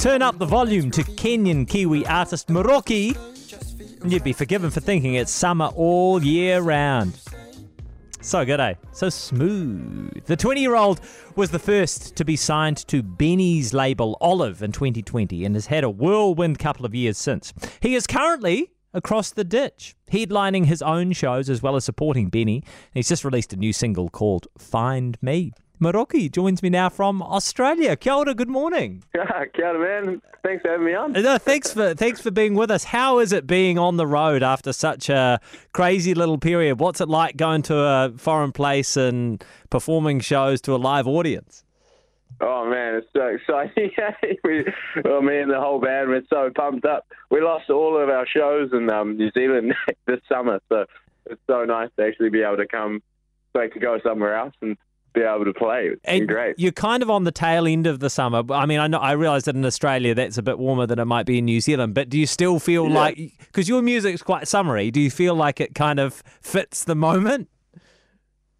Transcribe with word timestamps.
Turn 0.00 0.22
up 0.22 0.38
the 0.38 0.46
volume 0.46 0.90
to 0.92 1.02
Kenyan 1.02 1.68
Kiwi 1.68 2.06
artist 2.06 2.48
Muroki, 2.48 3.14
and 4.00 4.10
you'd 4.10 4.24
be 4.24 4.32
forgiven 4.32 4.70
for 4.70 4.80
thinking 4.80 5.12
it's 5.12 5.30
summer 5.30 5.66
all 5.76 6.22
year 6.22 6.62
round. 6.62 7.20
So 8.22 8.46
good, 8.46 8.60
eh? 8.60 8.74
So 8.92 9.10
smooth. 9.10 10.24
The 10.24 10.36
20 10.36 10.62
year 10.62 10.74
old 10.74 11.02
was 11.36 11.50
the 11.50 11.58
first 11.58 12.16
to 12.16 12.24
be 12.24 12.34
signed 12.34 12.78
to 12.88 13.02
Benee's 13.02 13.74
label 13.74 14.16
Olive 14.22 14.62
in 14.62 14.72
2020 14.72 15.44
and 15.44 15.54
has 15.54 15.66
had 15.66 15.84
a 15.84 15.90
whirlwind 15.90 16.58
couple 16.58 16.86
of 16.86 16.94
years 16.94 17.18
since. 17.18 17.52
He 17.80 17.94
is 17.94 18.06
currently 18.06 18.72
across 18.94 19.30
the 19.30 19.44
ditch, 19.44 19.96
headlining 20.10 20.64
his 20.64 20.80
own 20.80 21.12
shows 21.12 21.50
as 21.50 21.62
well 21.62 21.76
as 21.76 21.84
supporting 21.84 22.30
Benny. 22.30 22.64
He's 22.94 23.10
just 23.10 23.22
released 23.22 23.52
a 23.52 23.56
new 23.56 23.74
single 23.74 24.08
called 24.08 24.46
Find 24.56 25.18
Me. 25.20 25.52
Muroki 25.80 26.30
joins 26.30 26.62
me 26.62 26.68
now 26.68 26.90
from 26.90 27.22
Australia. 27.22 27.96
Kia 27.96 28.12
ora, 28.12 28.34
good 28.34 28.50
morning. 28.50 29.02
Kia 29.54 29.66
ora, 29.66 30.04
man. 30.04 30.20
Thanks 30.42 30.60
for 30.60 30.72
having 30.72 30.86
me 30.86 30.94
on. 30.94 31.12
No, 31.12 31.38
thanks 31.38 31.72
for 31.72 31.94
thanks 31.94 32.20
for 32.20 32.30
being 32.30 32.54
with 32.54 32.70
us. 32.70 32.84
How 32.84 33.18
is 33.18 33.32
it 33.32 33.46
being 33.46 33.78
on 33.78 33.96
the 33.96 34.06
road 34.06 34.42
after 34.42 34.74
such 34.74 35.08
a 35.08 35.40
crazy 35.72 36.12
little 36.12 36.36
period? 36.36 36.80
What's 36.80 37.00
it 37.00 37.08
like 37.08 37.38
going 37.38 37.62
to 37.62 37.78
a 37.78 38.12
foreign 38.16 38.52
place 38.52 38.94
and 38.96 39.42
performing 39.70 40.20
shows 40.20 40.60
to 40.62 40.74
a 40.74 40.76
live 40.76 41.06
audience? 41.06 41.64
Oh 42.42 42.68
man, 42.68 42.96
it's 42.96 43.08
so 43.14 43.26
exciting! 43.26 43.90
we, 44.44 44.64
well, 45.02 45.22
me 45.22 45.38
and 45.40 45.50
the 45.50 45.60
whole 45.60 45.80
band 45.80 46.10
we're 46.10 46.22
so 46.28 46.50
pumped 46.54 46.84
up. 46.84 47.06
We 47.30 47.40
lost 47.40 47.70
all 47.70 47.98
of 47.98 48.08
our 48.10 48.26
shows 48.26 48.70
in 48.72 48.90
um, 48.90 49.16
New 49.16 49.30
Zealand 49.32 49.74
this 50.06 50.20
summer, 50.28 50.60
so 50.68 50.84
it's 51.26 51.40
so 51.46 51.64
nice 51.64 51.88
to 51.98 52.04
actually 52.04 52.30
be 52.30 52.42
able 52.42 52.58
to 52.58 52.66
come, 52.66 53.02
like 53.54 53.72
to 53.74 53.80
go 53.80 53.98
somewhere 54.02 54.36
else 54.36 54.54
and 54.62 54.76
be 55.12 55.22
able 55.22 55.44
to 55.44 55.52
play. 55.52 55.90
It's 56.04 56.26
great. 56.26 56.58
You're 56.58 56.72
kind 56.72 57.02
of 57.02 57.10
on 57.10 57.24
the 57.24 57.32
tail 57.32 57.66
end 57.66 57.86
of 57.86 57.98
the 58.00 58.08
summer. 58.10 58.42
I 58.50 58.66
mean, 58.66 58.78
I 58.78 58.86
know 58.86 58.98
I 58.98 59.12
realise 59.12 59.44
that 59.44 59.54
in 59.56 59.64
Australia 59.64 60.14
that's 60.14 60.38
a 60.38 60.42
bit 60.42 60.58
warmer 60.58 60.86
than 60.86 60.98
it 60.98 61.04
might 61.04 61.26
be 61.26 61.38
in 61.38 61.44
New 61.46 61.60
Zealand. 61.60 61.94
But 61.94 62.08
do 62.08 62.18
you 62.18 62.26
still 62.26 62.58
feel 62.58 62.86
Yeah. 62.88 62.94
like 62.94 63.16
because 63.46 63.68
your 63.68 63.82
music's 63.82 64.22
quite 64.22 64.46
summery? 64.46 64.90
Do 64.90 65.00
you 65.00 65.10
feel 65.10 65.34
like 65.34 65.60
it 65.60 65.74
kind 65.74 65.98
of 65.98 66.22
fits 66.40 66.84
the 66.84 66.94
moment? 66.94 67.48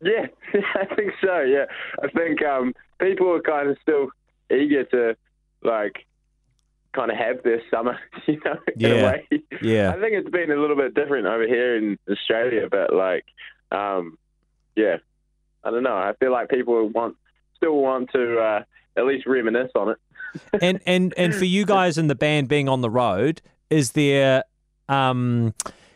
Yeah, 0.02 0.26
I 0.74 0.86
think 0.96 1.12
so. 1.22 1.40
Yeah, 1.42 1.66
I 2.02 2.08
think 2.08 2.42
um, 2.44 2.74
people 2.98 3.30
are 3.32 3.40
kind 3.42 3.68
of 3.70 3.76
still 3.82 4.08
eager 4.50 4.84
to 4.84 5.16
like 5.62 6.06
kind 6.92 7.10
of 7.10 7.16
have 7.18 7.42
their 7.44 7.62
summer, 7.70 7.98
you 8.26 8.40
know, 8.44 8.56
in 8.74 8.80
Yeah. 8.80 8.88
a 8.88 9.04
way. 9.06 9.26
Yeah. 9.62 9.90
I 9.90 10.00
think 10.00 10.14
it's 10.14 10.30
been 10.30 10.50
a 10.50 10.56
little 10.56 10.74
bit 10.74 10.94
different 10.94 11.26
over 11.26 11.46
here 11.46 11.76
in 11.76 11.98
Australia, 12.10 12.66
but 12.68 12.92
like, 12.92 13.24
um, 13.70 14.16
yeah, 14.74 14.96
I 15.64 15.70
don't 15.70 15.82
know. 15.82 15.96
I 15.96 16.12
feel 16.18 16.32
like 16.32 16.48
people 16.48 16.88
want 16.88 17.16
still 17.56 17.76
want 17.76 18.10
to 18.12 18.38
uh, 18.38 18.62
at 18.96 19.04
least 19.04 19.26
reminisce 19.26 19.70
on 19.74 19.90
it. 19.90 19.98
and 20.62 20.80
and 20.86 21.14
and 21.16 21.34
for 21.34 21.44
you 21.44 21.64
guys 21.64 21.98
in 21.98 22.06
the 22.06 22.14
band 22.14 22.48
being 22.48 22.68
on 22.68 22.80
the 22.80 22.90
road, 22.90 23.42
is 23.68 23.92
there, 23.92 24.44
um, 24.88 25.54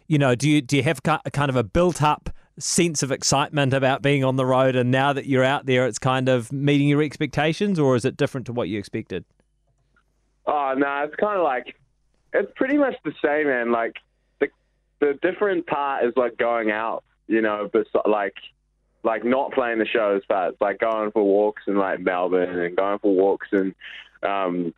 you 0.09 0.19
know, 0.19 0.35
do 0.35 0.51
you 0.51 0.61
do 0.61 0.77
you 0.77 0.83
have 0.83 1.03
kind 1.03 1.49
of 1.49 1.57
a 1.57 1.63
built 1.63 2.03
up 2.03 2.31
sense 2.59 3.03
of 3.03 3.11
excitement 3.11 3.75
about 3.75 4.03
being 4.03 4.25
on 4.25 4.37
the 4.37 4.47
road, 4.47 4.77
and 4.77 4.91
now 4.91 5.13
that 5.13 5.27
you're 5.27 5.45
out 5.45 5.67
there, 5.67 5.87
it's 5.87 5.99
kind 5.99 6.29
of 6.29 6.53
meeting 6.53 6.89
your 6.89 7.03
expectations, 7.03 7.79
or 7.79 7.97
is 7.97 8.05
it 8.05 8.17
different 8.17 8.47
to 8.47 8.53
what 8.53 8.69
you 8.69 8.79
expected? 8.79 9.25
Oh 10.47 10.75
no, 10.77 11.05
it's 11.05 11.17
kind 11.17 11.39
of 11.39 11.45
like 11.45 11.75
it's 12.33 12.51
pretty 12.57 12.77
much 12.77 12.95
the 13.05 13.13
same, 13.25 13.47
man. 13.47 13.73
Like 13.73 13.95
the 14.41 14.49
the 15.01 15.19
different 15.23 15.67
part 15.67 16.05
is 16.05 16.13
like 16.17 16.37
going 16.37 16.71
out, 16.71 17.05
you 17.29 17.41
know, 17.41 17.71
but 17.73 17.87
like 18.07 18.35
like 19.05 19.25
not 19.25 19.53
playing 19.53 19.79
the 19.79 19.87
shows, 19.87 20.23
but 20.29 20.57
like 20.61 20.81
going 20.81 21.13
for 21.13 21.23
walks 21.23 21.63
in 21.67 21.77
like 21.77 22.01
Melbourne 22.01 22.59
and 22.59 22.77
going 22.77 22.99
for 22.99 23.15
walks 23.15 23.49
in 23.53 23.75
um 24.23 24.75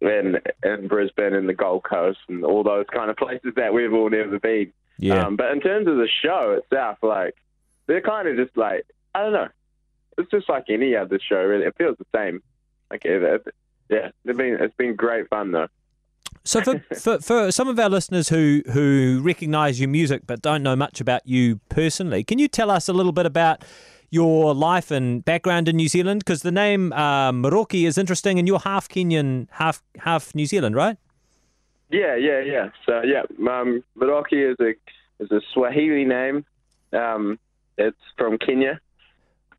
in 0.00 0.40
in 0.62 0.88
Brisbane 0.88 1.34
and 1.34 1.48
the 1.48 1.54
Gold 1.54 1.84
Coast 1.84 2.18
and 2.28 2.44
all 2.44 2.62
those 2.62 2.86
kind 2.92 3.10
of 3.10 3.16
places 3.16 3.54
that 3.56 3.72
we've 3.72 3.92
all 3.92 4.10
never 4.10 4.38
been. 4.38 4.72
Um, 5.24 5.36
but 5.36 5.50
in 5.52 5.60
terms 5.60 5.86
of 5.88 5.96
the 5.96 6.08
show 6.22 6.60
itself, 6.62 6.98
like 7.02 7.34
they're 7.86 8.00
kind 8.00 8.28
of 8.28 8.36
just 8.36 8.56
like 8.56 8.86
I 9.14 9.22
don't 9.22 9.32
know. 9.32 9.48
It's 10.18 10.30
just 10.30 10.48
like 10.48 10.66
any 10.68 10.94
other 10.94 11.18
show, 11.18 11.42
really. 11.42 11.64
It 11.64 11.76
feels 11.76 11.96
the 11.98 12.06
same. 12.14 12.42
Like 12.90 13.04
it, 13.04 13.22
it, 13.22 13.54
yeah, 13.88 14.10
it's 14.24 14.36
been 14.36 14.56
it's 14.60 14.74
been 14.76 14.94
great 14.94 15.28
fun 15.28 15.52
though. 15.52 15.68
So 16.44 16.60
for, 16.62 16.78
for 16.94 17.18
for 17.20 17.52
some 17.52 17.68
of 17.68 17.78
our 17.78 17.88
listeners 17.88 18.28
who 18.28 18.62
who 18.72 19.20
recognise 19.22 19.80
your 19.80 19.88
music 19.88 20.22
but 20.26 20.42
don't 20.42 20.62
know 20.62 20.76
much 20.76 21.00
about 21.00 21.26
you 21.26 21.60
personally, 21.68 22.24
can 22.24 22.38
you 22.38 22.48
tell 22.48 22.70
us 22.70 22.88
a 22.88 22.92
little 22.92 23.12
bit 23.12 23.26
about 23.26 23.64
your 24.10 24.54
life 24.54 24.90
and 24.90 25.24
background 25.24 25.68
in 25.68 25.76
New 25.76 25.88
Zealand? 25.88 26.20
Because 26.20 26.42
the 26.42 26.52
name 26.52 26.92
uh, 26.92 27.32
Muroki 27.32 27.86
is 27.86 27.98
interesting, 27.98 28.38
and 28.38 28.46
you're 28.46 28.60
half 28.60 28.88
Kenyan, 28.88 29.48
half 29.50 29.82
half 29.98 30.34
New 30.34 30.46
Zealand, 30.46 30.76
right? 30.76 30.96
Yeah, 31.90 32.16
yeah, 32.16 32.40
yeah. 32.40 32.70
So 32.86 33.02
yeah, 33.02 33.22
um, 33.50 33.82
Muroki 33.98 34.52
is 34.52 34.56
a 34.60 34.74
is 35.22 35.30
a 35.30 35.40
Swahili 35.52 36.04
name. 36.04 36.44
Um, 36.92 37.38
it's 37.76 37.96
from 38.16 38.38
Kenya. 38.38 38.80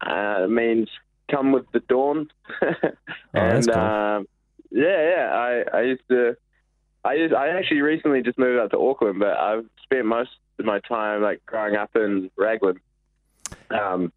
Uh, 0.02 0.44
it 0.44 0.50
means 0.50 0.90
"come 1.29 1.52
with 1.52 1.66
the 1.72 1.79
dawn." 1.81 2.29
that's 2.62 3.67
and 3.67 3.67
cool. 3.67 3.81
um, 3.81 4.28
yeah, 4.72 5.09
yeah. 5.09 5.29
I 5.34 5.78
I 5.78 5.81
used 5.81 6.07
to. 6.09 6.38
I 7.05 7.13
used, 7.13 7.33
I 7.33 7.49
actually 7.49 7.81
recently 7.81 8.21
just 8.23 8.39
moved 8.39 8.59
out 8.59 8.71
to 8.71 8.79
Auckland, 8.79 9.19
but 9.19 9.38
I've 9.38 9.66
spent 9.83 10.05
most 10.05 10.31
of 10.59 10.66
my 10.66 10.79
time 10.79 11.21
like 11.21 11.45
growing 11.45 11.75
up 11.75 11.91
in 11.95 12.31
Raglan. 12.35 12.79
Um, 13.69 14.11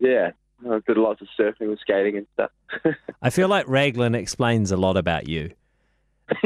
yeah, 0.00 0.32
I 0.68 0.80
did 0.86 0.96
lots 0.96 1.22
of 1.22 1.28
surfing 1.38 1.68
and 1.68 1.78
skating 1.78 2.16
and 2.16 2.26
stuff. 2.34 2.50
I 3.22 3.30
feel 3.30 3.48
like 3.48 3.68
Raglan 3.68 4.14
explains 4.14 4.72
a 4.72 4.76
lot 4.76 4.96
about 4.96 5.28
you. 5.28 5.52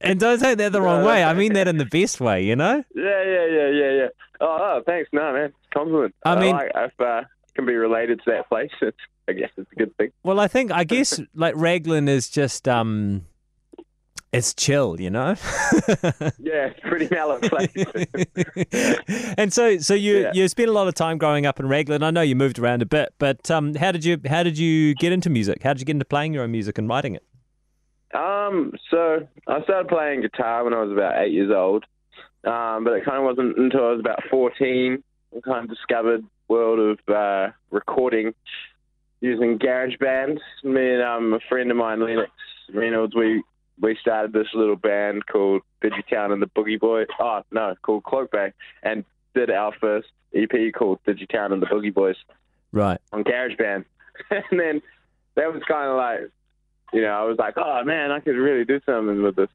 And 0.00 0.20
don't 0.20 0.38
take 0.38 0.58
that 0.58 0.72
the 0.72 0.82
wrong 0.82 1.04
way. 1.04 1.24
I 1.24 1.32
mean 1.32 1.54
that 1.54 1.68
in 1.68 1.78
the 1.78 1.84
best 1.84 2.20
way, 2.20 2.44
you 2.44 2.54
know? 2.54 2.84
Yeah, 2.94 3.22
yeah, 3.24 3.46
yeah, 3.46 3.68
yeah, 3.68 3.90
yeah. 3.92 4.08
Oh, 4.40 4.58
oh 4.60 4.82
thanks. 4.84 5.08
No, 5.12 5.32
man. 5.32 5.52
Compliment. 5.72 6.14
I 6.24 6.38
mean- 6.38 6.54
like, 6.54 6.72
if 6.74 7.00
uh, 7.00 7.22
can 7.54 7.66
be 7.66 7.74
related 7.74 8.20
to 8.24 8.30
that 8.32 8.48
place, 8.48 8.70
I 9.28 9.32
guess 9.32 9.50
it's 9.56 9.70
a 9.72 9.74
good 9.74 9.96
thing. 9.96 10.10
Well, 10.22 10.38
I 10.38 10.48
think 10.48 10.70
I 10.70 10.84
guess 10.84 11.20
like 11.34 11.54
Raglan 11.56 12.08
is 12.08 12.28
just 12.28 12.68
um 12.68 13.26
it's 14.32 14.54
chill, 14.54 15.00
you 15.00 15.10
know? 15.10 15.34
Yeah, 16.38 16.66
it's 16.68 16.80
pretty 16.80 17.08
mellow 17.10 17.38
place. 17.40 17.70
and 19.38 19.52
so 19.52 19.78
so 19.78 19.94
you 19.94 20.22
Yeah. 20.22 20.30
you 20.34 20.48
spent 20.48 20.68
a 20.68 20.72
lot 20.72 20.88
of 20.88 20.94
time 20.94 21.18
growing 21.18 21.46
up 21.46 21.58
in 21.60 21.68
Raglan. 21.68 22.02
I 22.02 22.10
know 22.10 22.20
you 22.22 22.36
moved 22.36 22.58
around 22.58 22.82
a 22.82 22.86
bit, 22.86 23.14
but 23.18 23.50
um 23.50 23.74
how 23.74 23.92
did 23.92 24.04
you 24.04 24.18
how 24.28 24.42
did 24.42 24.58
you 24.58 24.94
get 24.94 25.12
into 25.12 25.30
music? 25.30 25.62
How 25.62 25.72
did 25.72 25.80
you 25.80 25.86
get 25.86 25.92
into 25.96 26.04
playing 26.04 26.32
your 26.34 26.42
own 26.44 26.52
music 26.52 26.78
and 26.78 26.88
writing 26.88 27.14
it? 27.14 27.24
um, 28.14 28.72
so 28.90 29.26
I 29.46 29.62
started 29.64 29.88
playing 29.88 30.22
guitar 30.22 30.64
when 30.64 30.72
I 30.72 30.80
was 30.82 30.92
about 30.92 31.20
eight 31.22 31.32
years 31.32 31.50
old, 31.54 31.84
um, 32.44 32.84
but 32.84 32.92
it 32.94 33.04
kind 33.04 33.18
of 33.18 33.24
wasn't 33.24 33.58
until 33.58 33.84
I 33.86 33.90
was 33.90 34.00
about 34.00 34.20
fourteen 34.30 35.02
I 35.36 35.40
kind 35.40 35.64
of 35.64 35.70
discovered 35.70 36.24
world 36.48 36.78
of 36.78 37.14
uh, 37.14 37.50
recording 37.70 38.32
using 39.20 39.58
GarageBand. 39.58 40.38
Me 40.62 40.92
and 40.94 41.02
um, 41.02 41.32
a 41.34 41.40
friend 41.48 41.70
of 41.70 41.76
mine, 41.76 42.00
Lennox 42.00 42.30
Reynolds, 42.72 43.14
we 43.14 43.42
we 43.80 43.96
started 44.00 44.32
this 44.32 44.48
little 44.54 44.76
band 44.76 45.26
called 45.26 45.62
Digitown 45.82 46.32
and 46.32 46.40
the 46.42 46.46
Boogie 46.46 46.80
Boys. 46.80 47.06
Oh 47.20 47.42
no, 47.50 47.74
called 47.82 48.04
Cloak 48.04 48.30
Bay, 48.30 48.52
and 48.82 49.04
did 49.34 49.50
our 49.50 49.72
first 49.80 50.08
EP 50.34 50.50
called 50.74 50.98
Digitown 51.06 51.52
and 51.52 51.60
the 51.62 51.66
Boogie 51.66 51.92
Boys 51.94 52.16
Right. 52.72 52.98
on 53.12 53.22
GarageBand. 53.24 53.84
and 54.30 54.60
then 54.60 54.82
that 55.34 55.52
was 55.52 55.62
kind 55.68 55.88
of 55.90 55.96
like, 55.96 56.30
you 56.92 57.02
know, 57.02 57.08
I 57.10 57.22
was 57.24 57.36
like, 57.38 57.54
oh 57.56 57.84
man, 57.84 58.10
I 58.10 58.20
could 58.20 58.36
really 58.36 58.64
do 58.64 58.80
something 58.86 59.22
with 59.22 59.36
this. 59.36 59.48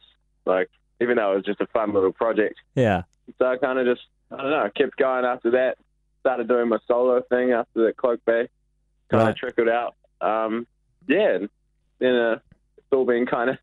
Like, 0.45 0.69
even 0.99 1.17
though 1.17 1.33
it 1.33 1.35
was 1.37 1.45
just 1.45 1.61
a 1.61 1.67
fun 1.67 1.93
little 1.93 2.11
project. 2.13 2.55
Yeah. 2.75 3.03
So 3.39 3.45
I 3.45 3.57
kind 3.57 3.79
of 3.79 3.85
just, 3.85 4.05
I 4.31 4.37
don't 4.37 4.49
know, 4.51 4.69
kept 4.75 4.97
going 4.97 5.25
after 5.25 5.51
that. 5.51 5.77
Started 6.19 6.47
doing 6.47 6.69
my 6.69 6.77
solo 6.87 7.21
thing 7.29 7.51
after 7.51 7.85
the 7.87 7.93
Cloak 7.93 8.23
Bay. 8.25 8.47
Kind 9.09 9.21
of 9.21 9.27
Right. 9.29 9.35
trickled 9.35 9.69
out. 9.69 9.95
Um, 10.21 10.67
yeah, 11.07 11.35
and 11.35 11.49
then 11.99 12.15
uh, 12.15 12.39
it's 12.77 12.85
all 12.91 13.05
been 13.05 13.25
kind 13.25 13.49
of 13.49 13.57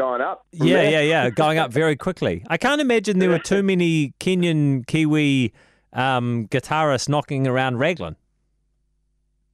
going 0.00 0.22
up. 0.22 0.46
Yeah, 0.52 0.76
there. 0.76 0.90
yeah, 0.90 1.00
yeah. 1.00 1.30
Going 1.30 1.58
up 1.58 1.72
very 1.72 1.94
quickly. 2.06 2.42
I 2.48 2.56
can't 2.56 2.80
imagine 2.80 3.18
there 3.18 3.28
were 3.28 3.38
too 3.38 3.62
many 3.62 4.14
Kenyan 4.18 4.86
Kiwi 4.86 5.52
um, 5.92 6.48
guitarists 6.48 7.08
knocking 7.08 7.46
around 7.46 7.78
Raglan. 7.78 8.16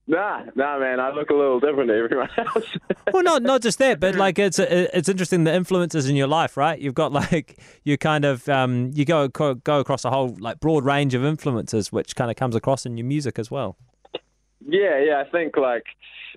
Nah, 0.08 0.44
nah, 0.54 0.78
man, 0.78 1.00
I 1.00 1.10
look 1.10 1.30
a 1.30 1.34
little 1.34 1.58
different 1.58 1.88
to 1.88 1.96
everyone 1.96 2.28
else. 2.36 2.64
well, 3.12 3.24
not 3.24 3.42
not 3.42 3.60
just 3.60 3.80
that, 3.80 3.98
but 3.98 4.14
like 4.14 4.38
it's 4.38 4.60
it's 4.60 5.08
interesting 5.08 5.42
the 5.42 5.52
influences 5.52 6.08
in 6.08 6.14
your 6.14 6.28
life, 6.28 6.56
right? 6.56 6.78
You've 6.78 6.94
got 6.94 7.12
like 7.22 7.58
you 7.82 7.98
kind 7.98 8.24
of 8.24 8.48
um, 8.48 8.92
you 8.94 9.04
go 9.04 9.26
go 9.26 9.80
across 9.80 10.04
a 10.04 10.10
whole 10.10 10.36
like 10.38 10.60
broad 10.60 10.84
range 10.84 11.14
of 11.14 11.24
influences, 11.24 11.90
which 11.90 12.14
kind 12.14 12.30
of 12.30 12.36
comes 12.36 12.54
across 12.54 12.86
in 12.86 12.96
your 12.96 13.06
music 13.06 13.36
as 13.40 13.50
well. 13.50 13.76
Yeah, 14.64 14.96
yeah, 15.00 15.24
I 15.26 15.28
think 15.28 15.56
like 15.56 15.86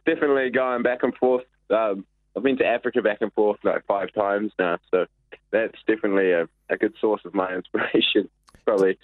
definitely 0.03 0.49
going 0.49 0.81
back 0.81 1.03
and 1.03 1.13
forth. 1.15 1.43
Um, 1.69 2.05
I've 2.39 2.43
been 2.43 2.57
to 2.59 2.65
Africa 2.65 3.01
back 3.01 3.17
and 3.19 3.33
forth 3.33 3.59
like 3.65 3.85
five 3.85 4.13
times 4.13 4.53
now, 4.57 4.77
so 4.91 5.07
that's 5.51 5.77
definitely 5.85 6.31
a, 6.31 6.47
a 6.69 6.77
good 6.77 6.93
source 7.01 7.21
of 7.25 7.33
my 7.33 7.53
inspiration, 7.55 8.29
probably, 8.65 8.97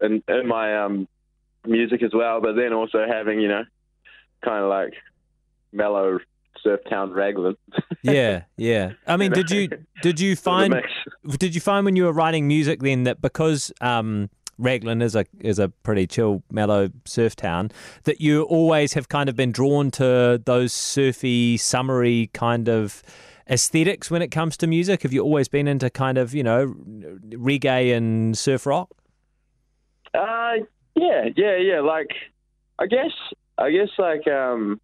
and 0.00 0.22
in 0.26 0.48
my 0.48 0.84
um, 0.84 1.06
music 1.66 2.02
as 2.02 2.12
well. 2.14 2.40
But 2.40 2.56
then 2.56 2.72
also 2.72 3.04
having 3.06 3.40
you 3.40 3.48
know, 3.48 3.64
kind 4.42 4.64
of 4.64 4.70
like 4.70 4.94
mellow 5.70 6.18
surf 6.62 6.80
town 6.88 7.12
Raglan. 7.12 7.56
Yeah, 8.02 8.44
yeah. 8.56 8.92
I 9.06 9.16
mean, 9.16 9.32
did 9.32 9.50
you 9.50 9.68
did 10.02 10.18
you 10.18 10.34
find 10.48 10.82
did 11.36 11.54
you 11.54 11.60
find 11.60 11.84
when 11.84 11.94
you 11.96 12.04
were 12.04 12.12
writing 12.12 12.48
music 12.48 12.80
then 12.80 13.02
that 13.02 13.20
because 13.20 13.70
um, 13.82 14.30
Raglan 14.58 15.00
is 15.00 15.14
a 15.14 15.24
is 15.40 15.58
a 15.58 15.68
pretty 15.68 16.06
chill, 16.06 16.42
mellow 16.50 16.90
surf 17.04 17.36
town, 17.36 17.70
that 18.04 18.20
you 18.20 18.42
always 18.42 18.94
have 18.94 19.08
kind 19.08 19.28
of 19.28 19.36
been 19.36 19.52
drawn 19.52 19.90
to 19.92 20.42
those 20.44 20.72
surfy, 20.72 21.56
summery 21.56 22.30
kind 22.32 22.68
of 22.68 23.02
aesthetics 23.48 24.10
when 24.10 24.20
it 24.20 24.28
comes 24.28 24.56
to 24.58 24.66
music? 24.66 25.02
Have 25.02 25.12
you 25.12 25.22
always 25.22 25.48
been 25.48 25.68
into 25.68 25.90
kind 25.90 26.18
of 26.18 26.34
you 26.34 26.42
know 26.42 26.74
reggae 27.30 27.96
and 27.96 28.36
surf 28.36 28.66
rock? 28.66 28.90
Uh, 30.14 30.54
yeah, 30.94 31.28
yeah, 31.36 31.56
yeah. 31.56 31.80
Like, 31.80 32.10
I 32.78 32.86
guess, 32.86 33.12
I 33.56 33.70
guess, 33.70 33.88
like, 33.98 34.26
um, 34.26 34.80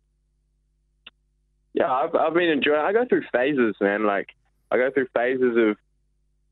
yeah, 1.73 1.91
I've 1.91 2.15
I've 2.15 2.35
been 2.35 2.51
enjoying. 2.51 2.81
I 2.81 2.93
go 2.93 3.05
through 3.05 3.25
phases, 3.33 3.75
man. 3.81 4.07
Like, 4.07 4.29
I 4.71 4.77
go 4.77 4.91
through 4.93 5.09
phases 5.15 5.57
of. 5.57 5.77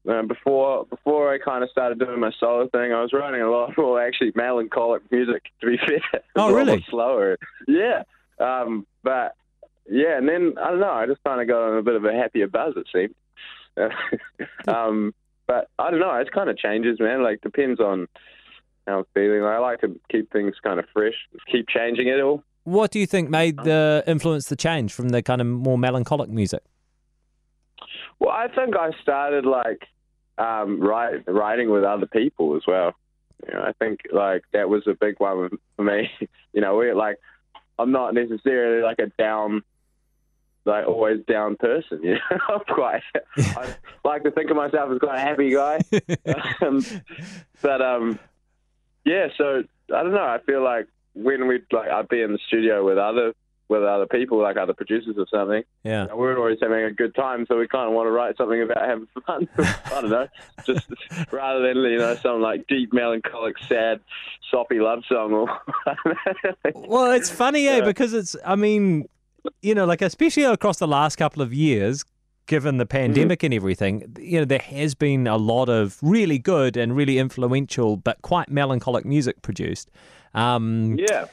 Uh, 0.08 0.22
before 0.22 0.84
before 0.86 1.32
I 1.32 1.38
kind 1.38 1.62
of 1.62 1.70
started 1.70 2.00
doing 2.00 2.18
my 2.18 2.32
solo 2.40 2.68
thing, 2.68 2.92
I 2.92 3.00
was 3.00 3.12
writing 3.12 3.40
a 3.40 3.50
lot 3.50 3.70
more 3.78 4.02
actually 4.02 4.32
melancholic 4.34 5.02
music. 5.12 5.44
To 5.60 5.66
be 5.68 5.76
fair, 5.86 6.22
Oh, 6.34 6.48
a 6.48 6.50
lot 6.50 6.56
really? 6.56 6.86
Slower, 6.90 7.38
yeah. 7.68 8.02
Um, 8.40 8.84
but 9.04 9.36
yeah, 9.88 10.18
and 10.18 10.28
then 10.28 10.54
I 10.60 10.70
don't 10.70 10.80
know. 10.80 10.90
I 10.90 11.06
just 11.06 11.22
kind 11.24 11.40
of 11.40 11.46
got 11.46 11.62
on 11.62 11.78
a 11.78 11.82
bit 11.82 11.94
of 11.94 12.04
a 12.04 12.12
happier 12.12 12.48
buzz. 12.48 12.74
It 12.76 12.86
seemed. 12.92 13.14
um, 14.68 15.14
but 15.46 15.68
I 15.78 15.90
don't 15.90 16.00
know. 16.00 16.14
It 16.14 16.30
kind 16.32 16.50
of 16.50 16.58
changes, 16.58 16.98
man. 16.98 17.22
Like 17.22 17.40
depends 17.40 17.80
on 17.80 18.08
how 18.86 18.98
I'm 18.98 19.04
feeling. 19.14 19.44
I 19.44 19.58
like 19.58 19.80
to 19.82 19.98
keep 20.10 20.32
things 20.32 20.56
kind 20.62 20.78
of 20.80 20.86
fresh, 20.92 21.14
keep 21.50 21.68
changing 21.68 22.08
it 22.08 22.20
all. 22.20 22.42
What 22.64 22.90
do 22.90 22.98
you 22.98 23.06
think 23.06 23.28
made 23.28 23.56
the 23.58 24.04
influence 24.06 24.46
the 24.46 24.56
change 24.56 24.92
from 24.92 25.08
the 25.10 25.22
kind 25.22 25.40
of 25.40 25.46
more 25.46 25.78
melancholic 25.78 26.30
music? 26.30 26.62
Well, 28.22 28.30
I 28.30 28.46
think 28.46 28.76
I 28.76 28.92
started 29.02 29.44
like 29.44 29.82
um, 30.38 30.78
write, 30.78 31.26
writing 31.26 31.70
with 31.70 31.82
other 31.82 32.06
people 32.06 32.54
as 32.54 32.62
well. 32.68 32.94
You 33.44 33.52
know, 33.52 33.62
I 33.62 33.72
think 33.72 34.02
like 34.12 34.42
that 34.52 34.68
was 34.68 34.86
a 34.86 34.94
big 34.94 35.18
one 35.18 35.58
for 35.74 35.82
me. 35.82 36.08
you 36.52 36.60
know, 36.60 36.76
we 36.76 36.92
like 36.92 37.18
I'm 37.80 37.90
not 37.90 38.14
necessarily 38.14 38.80
like 38.80 39.00
a 39.00 39.06
down, 39.20 39.62
like 40.64 40.86
always 40.86 41.24
down 41.26 41.56
person. 41.56 41.98
You 42.04 42.14
know, 42.14 42.38
I'm 42.48 42.60
quite. 42.60 43.02
I 43.36 43.74
like 44.04 44.22
to 44.22 44.30
think 44.30 44.50
of 44.50 44.56
myself 44.56 44.92
as 44.92 45.00
quite 45.00 45.16
a 45.16 45.20
happy 45.20 45.50
guy. 45.50 45.80
um, 46.64 46.86
but 47.60 47.82
um, 47.82 48.20
yeah. 49.04 49.30
So 49.36 49.64
I 49.92 50.02
don't 50.04 50.12
know. 50.12 50.22
I 50.22 50.38
feel 50.46 50.62
like 50.62 50.86
when 51.14 51.48
we'd 51.48 51.64
like 51.72 51.90
I'd 51.90 52.08
be 52.08 52.22
in 52.22 52.30
the 52.30 52.38
studio 52.46 52.86
with 52.86 52.98
other 52.98 53.34
with 53.72 53.82
other 53.82 54.06
people, 54.06 54.40
like 54.40 54.56
other 54.56 54.74
producers 54.74 55.16
or 55.16 55.26
something. 55.30 55.64
Yeah. 55.82 56.12
we're 56.12 56.38
always 56.38 56.58
having 56.60 56.84
a 56.84 56.92
good 56.92 57.14
time, 57.14 57.46
so 57.48 57.58
we 57.58 57.66
kind 57.66 57.88
of 57.88 57.94
want 57.94 58.06
to 58.06 58.10
write 58.10 58.36
something 58.36 58.60
about 58.60 58.86
having 58.86 59.08
fun. 59.26 59.48
I 59.58 60.00
don't 60.00 60.10
know, 60.10 60.28
just 60.64 60.86
rather 61.32 61.66
than 61.66 61.78
you 61.78 61.98
know 61.98 62.14
some 62.16 62.42
like 62.42 62.66
deep, 62.66 62.92
melancholic, 62.92 63.56
sad, 63.66 64.00
soppy 64.50 64.78
love 64.78 65.02
song. 65.08 65.32
Or 65.32 65.60
Well, 66.74 67.12
it's 67.12 67.30
funny, 67.30 67.66
eh? 67.66 67.78
Yeah. 67.78 67.84
Because 67.84 68.12
it's, 68.12 68.36
I 68.44 68.56
mean, 68.56 69.08
you 69.62 69.74
know, 69.74 69.86
like 69.86 70.02
especially 70.02 70.44
across 70.44 70.78
the 70.78 70.88
last 70.88 71.16
couple 71.16 71.42
of 71.42 71.54
years, 71.54 72.04
given 72.46 72.76
the 72.76 72.86
pandemic 72.86 73.42
and 73.42 73.54
everything, 73.54 74.14
you 74.18 74.38
know, 74.38 74.44
there 74.44 74.58
has 74.58 74.94
been 74.94 75.26
a 75.26 75.38
lot 75.38 75.70
of 75.70 75.98
really 76.02 76.38
good 76.38 76.76
and 76.76 76.94
really 76.94 77.18
influential, 77.18 77.96
but 77.96 78.20
quite 78.20 78.50
melancholic 78.50 79.06
music 79.06 79.40
produced. 79.40 79.90
Um, 80.34 80.98
yeah, 80.98 81.26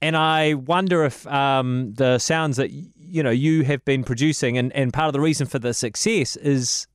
and 0.00 0.16
I 0.16 0.54
wonder 0.54 1.04
if 1.04 1.26
um, 1.26 1.94
the 1.94 2.18
sounds 2.18 2.56
that 2.56 2.70
you 2.70 3.22
know 3.22 3.30
you 3.30 3.64
have 3.64 3.84
been 3.84 4.04
producing, 4.04 4.56
and, 4.58 4.72
and 4.72 4.92
part 4.92 5.06
of 5.08 5.12
the 5.12 5.20
reason 5.20 5.46
for 5.46 5.58
the 5.58 5.72
success 5.74 6.36
is 6.36 6.86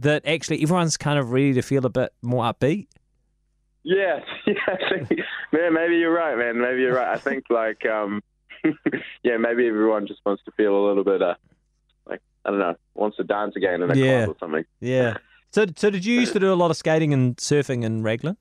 that 0.00 0.26
actually 0.26 0.62
everyone's 0.62 0.96
kind 0.96 1.18
of 1.18 1.30
ready 1.32 1.52
to 1.54 1.62
feel 1.62 1.84
a 1.86 1.90
bit 1.90 2.12
more 2.22 2.44
upbeat. 2.44 2.86
yeah, 3.82 4.20
yeah. 4.46 4.54
I 4.68 5.04
think, 5.06 5.20
man, 5.52 5.72
maybe 5.74 5.96
you're 5.96 6.12
right, 6.12 6.36
man. 6.36 6.60
Maybe 6.60 6.80
you're 6.82 6.94
right. 6.94 7.08
I 7.14 7.16
think 7.18 7.44
like, 7.50 7.84
um, 7.86 8.22
yeah, 9.22 9.36
maybe 9.38 9.66
everyone 9.66 10.06
just 10.06 10.20
wants 10.26 10.42
to 10.44 10.50
feel 10.52 10.76
a 10.76 10.84
little 10.86 11.04
bit, 11.04 11.22
uh, 11.22 11.34
like 12.06 12.20
I 12.44 12.50
don't 12.50 12.58
know, 12.58 12.74
wants 12.94 13.16
to 13.16 13.24
dance 13.24 13.56
again 13.56 13.82
in 13.82 13.90
a 13.90 13.94
Yeah. 13.96 14.24
club 14.26 14.36
or 14.36 14.38
something. 14.38 14.64
Yeah. 14.80 15.16
So, 15.50 15.66
so 15.76 15.90
did 15.90 16.04
you 16.04 16.18
used 16.20 16.32
to 16.34 16.40
do 16.40 16.52
a 16.52 16.54
lot 16.54 16.70
of 16.70 16.76
skating 16.76 17.12
and 17.12 17.36
surfing 17.36 17.82
in 17.84 18.02
Raglan? 18.02 18.36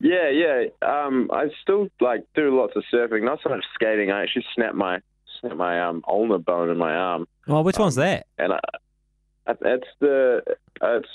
Yeah, 0.00 0.28
yeah. 0.30 0.64
Um, 0.82 1.30
I 1.32 1.46
still 1.62 1.88
like 2.00 2.24
do 2.34 2.56
lots 2.58 2.74
of 2.76 2.84
surfing, 2.92 3.24
not 3.24 3.40
so 3.42 3.50
much 3.50 3.64
skating. 3.74 4.10
I 4.10 4.22
actually 4.22 4.44
snapped 4.54 4.74
my 4.74 5.00
snapped 5.40 5.56
my 5.56 5.80
um 5.82 6.02
ulnar 6.08 6.38
bone 6.38 6.70
in 6.70 6.78
my 6.78 6.94
arm, 6.94 7.26
Well, 7.46 7.64
which 7.64 7.78
one's 7.78 7.96
Um, 7.98 8.04
that? 8.04 8.26
and 8.38 8.52
I, 8.54 8.60
I- 9.46 9.52
it's 9.62 9.86
the 10.00 10.42
it's 10.82 11.08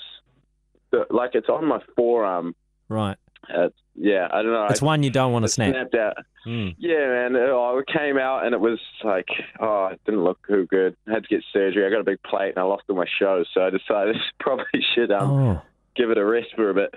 the, 0.92 1.06
like 1.10 1.32
it's 1.36 1.50
on 1.50 1.66
my 1.66 1.80
forearm. 1.96 2.56
Right. 2.90 3.18
It's, 3.50 3.76
yeah, 3.96 4.28
I 4.32 4.42
don't 4.44 4.52
know. 4.54 4.68
It's 4.70 4.82
I, 4.84 4.86
one 4.86 5.04
you 5.04 5.10
don't 5.10 5.32
want 5.34 5.44
to 5.44 5.48
it 5.48 5.52
snap. 5.52 5.74
snapped 5.74 5.96
out. 5.96 6.18
Mm. 6.46 6.76
Yeah, 6.78 7.08
man. 7.08 7.36
It, 7.36 7.50
oh, 7.50 7.80
it 7.80 7.88
came 7.88 8.18
out 8.18 8.46
and 8.46 8.54
it 8.54 8.62
was 8.62 8.80
like, 9.04 9.28
oh, 9.60 9.88
it 9.92 10.00
didn't 10.06 10.24
look 10.24 10.40
too 10.48 10.68
good. 10.70 10.96
I 11.08 11.14
had 11.14 11.24
to 11.24 11.30
get 11.30 11.44
surgery. 11.52 11.86
I 11.86 11.90
got 11.90 12.00
a 12.02 12.04
big 12.04 12.22
plate 12.24 12.50
and 12.50 12.58
I 12.60 12.64
lost 12.64 12.84
all 12.90 12.96
my 12.96 13.06
shows, 13.20 13.48
so 13.54 13.62
I 13.62 13.70
decided 13.70 14.16
probably 14.40 14.66
should 14.96 15.12
um 15.12 15.32
Oh. 15.32 15.62
give 15.96 16.10
it 16.12 16.18
a 16.18 16.26
rest 16.26 16.50
for 16.56 16.70
a 16.70 16.74
bit. 16.74 16.94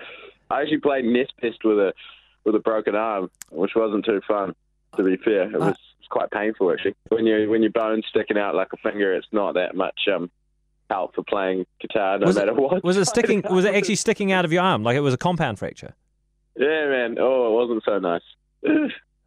I 0.49 0.61
actually 0.61 0.79
played 0.79 1.05
nest 1.05 1.33
pest 1.41 1.63
with 1.63 1.77
a 1.79 1.93
with 2.43 2.55
a 2.55 2.59
broken 2.59 2.95
arm, 2.95 3.29
which 3.51 3.71
wasn't 3.75 4.05
too 4.05 4.21
fun. 4.27 4.55
To 4.97 5.03
be 5.03 5.17
fair, 5.17 5.43
it 5.43 5.53
was, 5.53 5.61
it 5.69 5.99
was 5.99 6.07
quite 6.09 6.31
painful 6.31 6.71
actually. 6.71 6.95
When 7.09 7.25
you 7.25 7.49
when 7.49 7.61
your 7.61 7.71
bone's 7.71 8.05
sticking 8.09 8.37
out 8.37 8.55
like 8.55 8.69
a 8.73 8.77
finger, 8.77 9.13
it's 9.13 9.27
not 9.31 9.55
that 9.55 9.75
much 9.75 9.99
um 10.13 10.29
help 10.89 11.15
for 11.15 11.23
playing 11.23 11.65
guitar, 11.81 12.19
no 12.19 12.27
Was 12.27 12.37
it- 12.37 12.39
matter 12.41 12.53
what. 12.53 12.83
Was 12.83 12.95
it 12.97 13.05
sticking? 13.15 13.41
Was 13.49 13.65
it 13.65 13.73
actually 13.75 13.95
sticking 13.95 14.31
out 14.31 14.45
of 14.45 14.53
your 14.53 14.61
arm? 14.63 14.83
Like 14.83 14.95
it 14.95 15.01
was 15.01 15.13
a 15.13 15.17
compound 15.17 15.57
fracture? 15.59 15.93
Yeah, 16.57 16.87
man. 16.87 17.17
Oh, 17.19 17.47
it 17.47 17.53
wasn't 17.53 17.83
so 17.83 17.99
nice. 17.99 18.21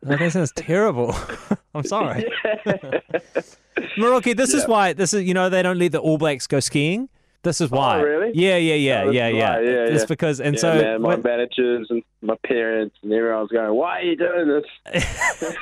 That 0.02 0.32
sounds 0.32 0.52
terrible. 0.52 1.14
I'm 1.74 1.84
sorry. 1.84 2.24
Yeah. 2.66 3.92
Muroki, 3.96 4.36
this 4.36 4.52
is 4.54 4.66
why 4.66 4.92
this 4.92 5.12
is 5.14 5.24
you 5.24 5.34
know 5.34 5.48
they 5.48 5.62
don't 5.62 5.78
let 5.78 5.92
the 5.92 5.98
All 6.00 6.18
Blacks 6.18 6.46
go 6.46 6.60
skiing. 6.60 7.08
This 7.44 7.60
is 7.60 7.70
why. 7.70 8.00
Oh, 8.00 8.02
really? 8.02 8.32
Yeah, 8.34 8.56
yeah, 8.56 8.74
yeah, 8.74 9.02
Oh, 9.04 9.10
yeah, 9.10 9.28
yeah. 9.28 9.60
Yeah, 9.60 9.68
It's 9.86 10.02
yeah. 10.02 10.06
because 10.06 10.40
and 10.40 10.54
yeah, 10.56 10.60
so 10.60 10.74
man, 10.74 11.02
my 11.02 11.08
when- 11.10 11.22
managers 11.22 11.86
and 11.90 12.02
my 12.20 12.34
parents 12.44 12.96
and 13.02 13.12
everyone's 13.12 13.50
going, 13.50 13.72
"Why 13.74 13.98
are 14.00 14.02
you 14.02 14.16
doing 14.16 14.48
this?" 14.48 15.54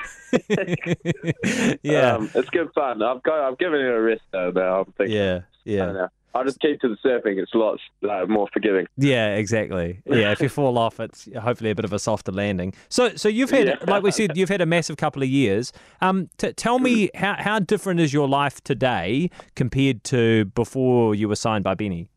yeah, 1.83 2.13
um, 2.17 2.31
it's 2.35 2.51
good 2.51 2.73
fun. 2.75 3.03
I've 3.03 3.23
got, 3.23 3.47
I've 3.47 3.59
given 3.59 3.81
it 3.81 3.87
a 3.89 4.01
rest 4.01 4.23
though. 4.33 4.51
Now 4.51 4.81
I'm 4.81 4.93
thinking, 4.93 5.17
yeah, 5.17 5.37
I 5.37 5.41
yeah, 5.65 5.85
don't 5.87 5.95
know. 5.95 6.09
I'll 6.37 6.45
just 6.45 6.61
keep 6.61 6.81
to 6.83 6.89
the 6.89 6.97
surfing. 7.09 7.39
It's 7.39 7.51
lots 7.55 7.81
uh, 8.09 8.27
more 8.27 8.47
forgiving. 8.53 8.87
yeah, 8.97 9.35
exactly. 9.35 10.03
Yeah, 10.07 10.33
if 10.33 10.41
you 10.41 10.49
fall 10.61 10.77
off, 10.79 11.01
it's 11.01 11.29
hopefully 11.41 11.71
a 11.71 11.75
bit 11.75 11.85
of 11.85 11.93
a 11.93 11.99
softer 11.99 12.33
landing. 12.33 12.75
So, 12.89 13.15
so 13.17 13.29
you've 13.29 13.51
had, 13.51 13.67
Yeah. 13.67 13.77
like 13.87 14.03
we 14.03 14.11
said, 14.11 14.37
you've 14.37 14.49
had 14.49 14.61
a 14.61 14.67
massive 14.67 14.97
couple 14.97 15.23
of 15.23 15.29
years. 15.29 15.73
Um, 16.01 16.29
t- 16.39 16.53
tell 16.53 16.79
me 16.79 17.11
how 17.15 17.35
how 17.39 17.59
different 17.59 18.01
is 18.01 18.13
your 18.13 18.29
life 18.29 18.63
today 18.63 19.31
compared 19.55 20.05
to 20.05 20.45
before 20.55 21.15
you 21.15 21.29
were 21.29 21.37
signed 21.37 21.65
by 21.65 21.75
Benee? 21.75 22.09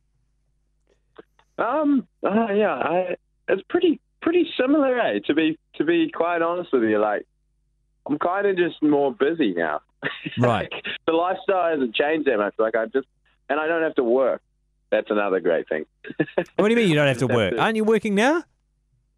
Um, 1.57 2.07
uh, 2.23 2.47
yeah, 2.53 2.73
I, 2.73 3.15
it's 3.47 3.61
pretty 3.69 3.99
pretty 4.21 4.47
similar, 4.59 4.99
eh? 4.99 5.19
To 5.27 5.33
be 5.33 5.57
to 5.75 5.83
be 5.83 6.09
quite 6.13 6.41
honest 6.41 6.71
with 6.71 6.83
you, 6.83 6.99
like 6.99 7.25
I'm 8.07 8.17
kind 8.19 8.47
of 8.47 8.55
just 8.57 8.81
more 8.81 9.13
busy 9.13 9.53
now. 9.53 9.81
Right. 10.39 10.69
Like, 10.71 10.83
the 11.05 11.11
lifestyle 11.13 11.69
hasn't 11.71 11.93
changed 11.95 12.27
that 12.27 12.37
much. 12.37 12.53
Like 12.57 12.75
I 12.75 12.85
just 12.85 13.07
and 13.49 13.59
I 13.59 13.67
don't 13.67 13.83
have 13.83 13.95
to 13.95 14.03
work. 14.03 14.41
That's 14.91 15.09
another 15.09 15.39
great 15.39 15.67
thing. 15.69 15.85
What 16.55 16.67
do 16.67 16.73
you 16.73 16.75
mean 16.75 16.89
you 16.89 16.95
don't 16.95 17.07
have 17.07 17.19
to 17.19 17.27
work? 17.27 17.53
Aren't 17.57 17.75
you 17.75 17.83
working 17.83 18.15
now? 18.15 18.43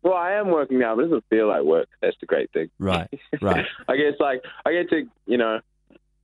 Well, 0.03 0.13
I 0.15 0.33
am 0.33 0.49
working 0.49 0.79
now, 0.79 0.95
but 0.95 1.03
it 1.03 1.09
doesn't 1.09 1.25
feel 1.29 1.47
like 1.47 1.63
work. 1.63 1.87
That's 2.01 2.17
the 2.19 2.25
great 2.25 2.51
thing. 2.51 2.69
Right, 2.79 3.07
right. 3.41 3.65
I 3.87 3.95
guess 3.95 4.13
like 4.19 4.41
I 4.65 4.71
get 4.73 4.89
to 4.89 5.07
you 5.25 5.37
know, 5.37 5.59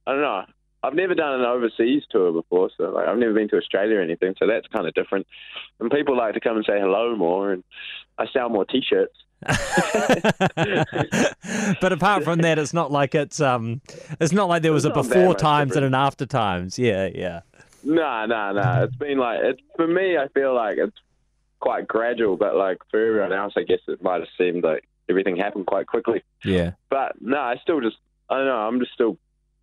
I 0.06 0.12
don't 0.12 0.22
know. 0.22 0.46
I've 0.84 0.94
never 0.94 1.16
done 1.16 1.40
an 1.40 1.46
overseas 1.46 2.04
tour 2.10 2.32
before, 2.32 2.70
so 2.78 2.92
like, 2.92 3.08
I've 3.08 3.18
never 3.18 3.34
been 3.34 3.50
to 3.50 3.58
Australia 3.58 3.98
or 3.98 4.02
anything, 4.02 4.36
so 4.40 4.48
that's 4.48 4.68
kind 4.68 4.88
of 4.88 4.94
different. 4.94 5.28
And 5.80 5.90
people 5.92 6.16
like 6.16 6.36
to 6.36 6.40
come 6.40 6.56
and 6.56 6.66
say 6.66 6.80
hello 6.80 7.16
more, 7.16 7.52
and 7.52 7.64
I 8.18 8.26
sell 8.32 8.50
more 8.50 8.64
T-shirts. 8.66 9.14
but 11.82 11.92
apart 11.92 12.24
from 12.24 12.40
that, 12.40 12.58
it's 12.58 12.74
not 12.74 12.92
like 12.92 13.14
it's 13.16 13.40
um, 13.40 13.82
it's 14.20 14.34
not 14.34 14.50
like 14.50 14.64
there 14.64 14.74
was 14.74 14.86
It's 14.86 14.98
a 14.98 15.04
before 15.04 15.36
times 15.36 15.76
and 15.76 15.86
an 15.86 15.94
after 15.94 16.26
times. 16.26 16.80
Yeah, 16.80 17.10
yeah. 17.14 17.42
No, 17.88 18.26
no, 18.26 18.52
no. 18.52 18.84
It's 18.84 18.96
been 18.98 19.18
like 19.18 19.40
it's 19.42 19.62
for 19.78 19.88
me. 19.88 20.18
I 20.18 20.28
feel 20.34 20.54
like 20.54 20.78
it's 20.78 20.98
quite 21.60 21.88
gradual, 21.88 22.36
but 22.36 22.56
like 22.56 22.80
for 22.92 23.00
everyone 23.00 23.32
else, 23.32 23.54
I 23.56 23.64
guess 23.64 23.80
it 23.88 24.04
might 24.04 24.20
have 24.20 24.30
seemed 24.38 24.64
like 24.64 24.84
everything 25.10 25.38
happened 25.38 25.68
quite 25.68 25.88
quickly. 25.88 26.22
Yeah. 26.44 26.72
But 26.90 27.14
no, 27.22 27.38
I 27.38 27.56
still 27.62 27.80
just 27.80 27.96
I 28.30 28.36
don't 28.38 28.46
know. 28.46 28.58
I'm 28.58 28.80
just 28.80 28.92
still 28.92 29.18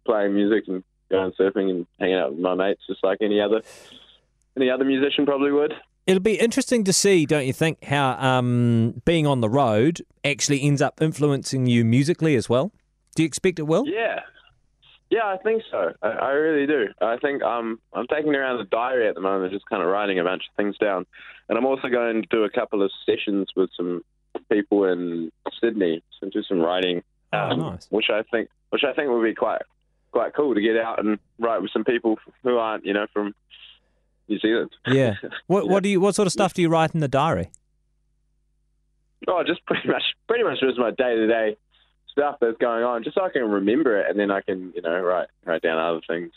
playing 0.07 0.35
music 0.35 0.65
and 0.69 0.83
going 1.11 1.33
surfing 1.39 1.71
and 1.71 1.87
hanging 2.01 2.17
out 2.17 2.31
with 2.33 2.41
my 2.41 2.55
mates, 2.55 2.81
just 2.87 3.05
like 3.05 3.19
any 3.21 3.43
other 3.43 3.61
any 4.57 4.71
other 4.71 4.87
musician 4.87 5.27
probably 5.27 5.53
would. 5.53 5.75
It'll 6.07 6.23
be 6.23 6.39
interesting 6.39 6.85
to 6.85 6.93
see, 6.93 7.27
don't 7.27 7.47
you 7.47 7.53
think, 7.53 7.85
how 7.85 8.13
um, 8.13 9.03
being 9.05 9.27
on 9.27 9.41
the 9.41 9.49
road 9.49 10.03
actually 10.25 10.63
ends 10.63 10.83
up 10.83 11.01
influencing 11.01 11.67
you 11.67 11.85
musically 11.85 12.37
as 12.37 12.49
well? 12.49 12.73
Do 13.17 13.23
you 13.23 13.27
expect 13.27 13.59
it 13.59 13.63
will? 13.63 13.87
Yeah. 13.87 14.21
Yeah, 15.15 15.27
I 15.27 15.37
think 15.37 15.63
so. 15.71 15.93
I, 16.03 16.09
I 16.09 16.31
really 16.31 16.67
do. 16.67 16.87
I 17.01 17.17
think 17.19 17.41
um, 17.45 17.79
I'm 17.93 18.09
taking 18.09 18.35
around 18.35 18.59
the 18.59 18.65
diary 18.65 19.07
at 19.09 19.15
the 19.15 19.21
moment, 19.21 19.53
just 19.53 19.65
kind 19.71 19.81
of 19.81 19.89
writing 19.89 20.19
a 20.19 20.25
bunch 20.25 20.43
of 20.51 20.57
things 20.57 20.77
down, 20.79 21.07
and 21.49 21.57
I'm 21.57 21.65
also 21.67 21.89
going 21.89 22.23
to 22.23 22.29
do 22.31 22.43
a 22.43 22.51
couple 22.51 22.83
of 22.83 22.91
sessions 23.07 23.47
with 23.55 23.71
some 23.77 24.03
people 24.51 24.87
in 24.87 25.31
Sydney, 25.61 26.03
so 26.19 26.29
do 26.31 26.43
some 26.43 26.59
writing, 26.59 27.03
Oh, 27.33 27.39
um, 27.39 27.61
nice. 27.61 27.87
which 27.91 28.07
I 28.11 28.23
think, 28.33 28.49
which 28.71 28.83
I 28.83 28.93
think 28.93 29.09
would 29.09 29.23
be 29.23 29.35
quite, 29.37 29.63
quite 30.11 30.35
cool 30.35 30.53
to 30.53 30.61
get 30.61 30.77
out 30.77 30.99
and 30.99 31.21
write 31.39 31.63
with 31.63 31.71
some 31.71 31.85
people 31.85 32.19
who 32.43 32.57
aren't, 32.59 32.85
you 32.85 32.93
know, 32.93 33.07
from 33.13 33.37
New 34.29 34.41
Zealand. 34.41 34.71
Yeah. 34.89 35.15
What 35.47 35.69
what 35.69 35.83
do 35.85 35.89
you 35.91 36.01
what 36.01 36.17
sort 36.17 36.27
of 36.27 36.33
stuff 36.33 36.55
do 36.55 36.63
you 36.63 36.69
write 36.69 36.93
in 36.93 36.99
the 37.01 37.09
diary? 37.09 37.51
Oh, 39.29 39.43
just 39.47 39.65
pretty 39.67 39.87
much, 39.87 40.03
pretty 40.27 40.43
much 40.45 40.59
just 40.61 40.79
my 40.79 40.91
day 40.91 41.15
to 41.15 41.27
day 41.29 41.57
stuff 42.17 42.37
that's 42.41 42.59
going 42.59 42.85
on, 42.85 43.03
just 43.05 43.17
so 43.17 43.25
I 43.25 43.31
can 43.31 43.49
remember 43.51 44.01
it, 44.01 44.07
and 44.09 44.19
then 44.19 44.31
I 44.31 44.41
can, 44.41 44.73
you 44.75 44.83
know, 44.83 44.99
write 45.01 45.29
write 45.45 45.63
down 45.63 45.79
other 45.79 46.01
things. 46.07 46.33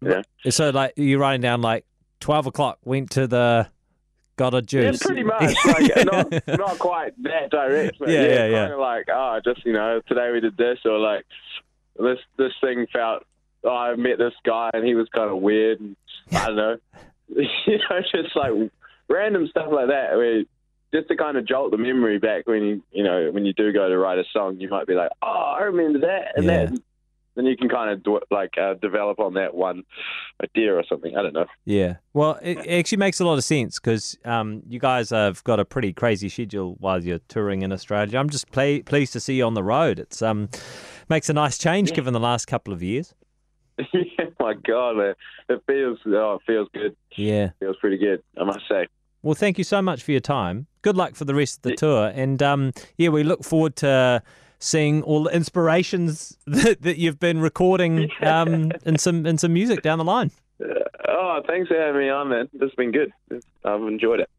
Yeah, 0.00 0.22
So 0.50 0.70
like 0.70 0.94
you're 0.96 1.20
writing 1.20 1.40
down 1.40 1.62
like 1.62 1.84
twelve 2.20 2.46
o'clock 2.46 2.78
went 2.84 3.10
to 3.12 3.26
the 3.26 3.68
got 4.36 4.54
a 4.54 4.56
yeah, 4.56 4.90
juice. 4.90 5.02
pretty 5.02 5.22
much. 5.22 5.54
Like, 5.64 6.04
not 6.04 6.58
not 6.58 6.78
quite 6.78 7.12
that 7.22 7.50
direct, 7.50 7.98
but 7.98 8.08
Yeah, 8.08 8.22
yeah, 8.22 8.46
yeah, 8.46 8.68
yeah. 8.68 8.74
like, 8.74 9.06
oh, 9.12 9.40
just 9.44 9.64
you 9.64 9.72
know, 9.72 10.00
today 10.08 10.30
we 10.32 10.40
did 10.40 10.56
this, 10.56 10.78
or 10.84 10.98
like 10.98 11.24
this 11.98 12.18
this 12.36 12.52
thing 12.60 12.86
felt. 12.92 13.24
Oh, 13.64 13.70
I 13.70 13.94
met 13.94 14.18
this 14.18 14.34
guy 14.44 14.70
and 14.74 14.84
he 14.84 14.96
was 14.96 15.08
kind 15.14 15.30
of 15.30 15.38
weird. 15.38 15.78
And, 15.78 15.94
I 16.32 16.46
don't 16.46 16.56
know, 16.56 16.76
you 17.28 17.78
know, 17.78 18.00
just 18.12 18.34
like 18.34 18.50
random 19.08 19.46
stuff 19.46 19.68
like 19.70 19.86
that. 19.86 20.16
Where 20.16 20.42
just 20.94 21.08
to 21.08 21.16
kind 21.16 21.36
of 21.36 21.46
jolt 21.46 21.70
the 21.70 21.78
memory 21.78 22.18
back 22.18 22.46
when 22.46 22.62
you 22.62 22.82
you 22.92 23.02
know 23.04 23.30
when 23.32 23.44
you 23.44 23.52
do 23.52 23.72
go 23.72 23.88
to 23.88 23.98
write 23.98 24.18
a 24.18 24.24
song, 24.32 24.58
you 24.60 24.68
might 24.68 24.86
be 24.86 24.94
like, 24.94 25.10
oh, 25.22 25.56
I 25.58 25.62
remember 25.64 26.00
that 26.00 26.32
and 26.36 26.44
Yeah. 26.44 26.66
that. 26.66 26.80
Then 27.34 27.46
you 27.46 27.56
can 27.56 27.70
kind 27.70 27.90
of 27.90 28.02
do, 28.02 28.20
like 28.30 28.58
uh, 28.60 28.74
develop 28.74 29.18
on 29.18 29.32
that 29.34 29.54
one 29.54 29.84
idea 30.44 30.74
or 30.74 30.84
something. 30.86 31.16
I 31.16 31.22
don't 31.22 31.32
know. 31.32 31.46
Yeah. 31.64 31.96
Well, 32.12 32.38
it, 32.42 32.58
it 32.58 32.78
actually 32.78 32.98
makes 32.98 33.20
a 33.20 33.24
lot 33.24 33.38
of 33.38 33.44
sense 33.44 33.78
because 33.80 34.18
um, 34.26 34.62
you 34.68 34.78
guys 34.78 35.08
have 35.08 35.42
got 35.42 35.58
a 35.58 35.64
pretty 35.64 35.94
crazy 35.94 36.28
schedule 36.28 36.76
while 36.78 37.02
you're 37.02 37.20
touring 37.28 37.62
in 37.62 37.72
Australia. 37.72 38.18
I'm 38.18 38.28
just 38.28 38.50
play, 38.50 38.82
pleased 38.82 39.14
to 39.14 39.20
see 39.20 39.36
you 39.36 39.46
on 39.46 39.54
the 39.54 39.62
road. 39.62 39.98
It's 39.98 40.20
um 40.20 40.50
makes 41.08 41.30
a 41.30 41.32
nice 41.32 41.56
change 41.56 41.94
given 41.94 42.12
the 42.12 42.20
last 42.20 42.44
couple 42.44 42.74
of 42.74 42.82
years. 42.82 43.14
yeah, 43.94 44.26
my 44.38 44.52
God, 44.52 44.98
man. 44.98 45.14
it 45.48 45.62
feels 45.66 46.00
oh, 46.06 46.34
it 46.34 46.42
feels 46.46 46.68
good. 46.74 46.94
Yeah. 47.16 47.52
feels 47.60 47.76
pretty 47.80 47.96
good, 47.96 48.22
I 48.38 48.44
must 48.44 48.68
say. 48.68 48.88
Well, 49.22 49.34
thank 49.34 49.56
you 49.56 49.64
so 49.64 49.80
much 49.80 50.02
for 50.02 50.10
your 50.10 50.20
time. 50.20 50.66
Good 50.82 50.96
luck 50.96 51.14
for 51.14 51.24
the 51.24 51.34
rest 51.34 51.58
of 51.58 51.62
the 51.62 51.76
tour, 51.76 52.12
and 52.14 52.42
um, 52.42 52.72
yeah, 52.96 53.08
we 53.08 53.22
look 53.22 53.44
forward 53.44 53.76
to 53.76 54.22
seeing 54.58 55.02
all 55.02 55.24
the 55.24 55.34
inspirations 55.34 56.36
that, 56.46 56.82
that 56.82 56.98
you've 56.98 57.18
been 57.18 57.40
recording 57.40 58.10
um, 58.20 58.72
in 58.84 58.98
some 58.98 59.26
in 59.26 59.38
some 59.38 59.52
music 59.52 59.82
down 59.82 59.98
the 59.98 60.04
line. 60.04 60.30
Oh, 61.08 61.40
thanks 61.46 61.68
for 61.68 61.76
having 61.76 62.00
me 62.00 62.08
on, 62.08 62.28
man. 62.28 62.48
This 62.52 62.62
has 62.62 62.74
been 62.74 62.90
good. 62.90 63.12
I've 63.64 63.80
enjoyed 63.82 64.20
it. 64.20 64.30